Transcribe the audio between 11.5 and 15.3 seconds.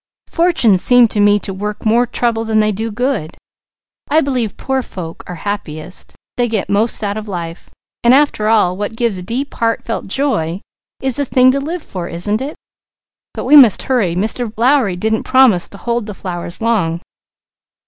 to live for, isn't it? But we must hurry. Mr. Lowry didn't